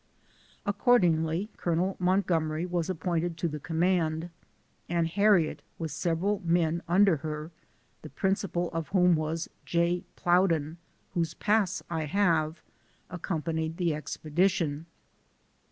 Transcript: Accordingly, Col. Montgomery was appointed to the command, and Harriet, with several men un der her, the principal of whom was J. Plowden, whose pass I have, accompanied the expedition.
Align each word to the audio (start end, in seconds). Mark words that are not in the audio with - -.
Accordingly, 0.65 1.51
Col. 1.57 1.95
Montgomery 1.99 2.65
was 2.65 2.89
appointed 2.89 3.37
to 3.37 3.47
the 3.47 3.59
command, 3.59 4.31
and 4.89 5.05
Harriet, 5.07 5.61
with 5.77 5.91
several 5.91 6.41
men 6.43 6.81
un 6.87 7.03
der 7.05 7.17
her, 7.17 7.51
the 8.01 8.09
principal 8.09 8.71
of 8.71 8.87
whom 8.87 9.15
was 9.15 9.47
J. 9.63 10.03
Plowden, 10.15 10.77
whose 11.13 11.35
pass 11.35 11.83
I 11.87 12.05
have, 12.05 12.63
accompanied 13.11 13.77
the 13.77 13.93
expedition. 13.93 14.87